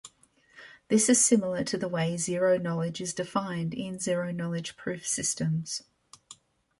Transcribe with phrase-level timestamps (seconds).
[0.87, 5.83] This is similar to the way zero-knowledge is defined in zero-knowledge proof systems.